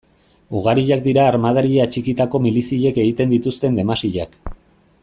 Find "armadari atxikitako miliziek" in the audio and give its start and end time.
1.33-2.99